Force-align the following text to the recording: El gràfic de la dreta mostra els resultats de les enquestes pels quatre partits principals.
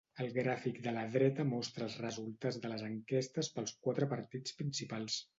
El 0.23 0.29
gràfic 0.35 0.77
de 0.85 0.91
la 0.93 1.01
dreta 1.15 1.43
mostra 1.49 1.85
els 1.87 1.97
resultats 2.05 2.57
de 2.63 2.71
les 2.71 2.81
enquestes 2.87 3.49
pels 3.59 3.75
quatre 3.89 4.09
partits 4.15 4.57
principals. 4.63 5.19